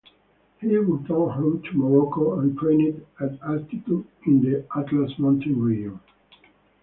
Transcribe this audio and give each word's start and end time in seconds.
He 0.59 0.75
returned 0.75 1.09
home 1.33 1.61
to 1.61 1.77
Morocco 1.77 2.39
and 2.39 2.57
trained 2.57 3.05
at 3.19 3.39
altitude 3.43 4.07
in 4.25 4.41
the 4.41 4.65
Atlas 4.75 5.11
Mountains 5.19 5.55
region. 5.59 5.99